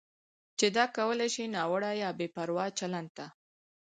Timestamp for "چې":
0.59-0.67